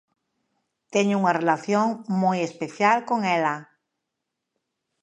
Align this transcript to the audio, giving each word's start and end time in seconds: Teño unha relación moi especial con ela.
Teño 0.93 1.15
unha 1.21 1.35
relación 1.39 1.87
moi 2.21 2.37
especial 2.49 2.97
con 3.09 3.19
ela. 3.37 3.55